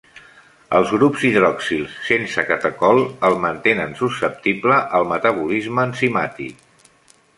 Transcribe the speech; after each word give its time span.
Els 0.77 0.93
grups 0.93 1.25
hidroxils 1.27 1.97
sense 2.07 2.45
catecol 2.47 3.03
el 3.29 3.37
mantenen 3.43 3.93
susceptible 4.03 4.81
al 5.01 5.07
metabolisme 5.13 5.87
enzimàtic. 5.91 6.89